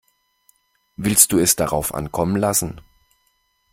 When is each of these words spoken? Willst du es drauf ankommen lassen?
Willst 0.95 1.31
du 1.31 1.37
es 1.37 1.55
drauf 1.55 1.93
ankommen 1.93 2.35
lassen? 2.35 2.81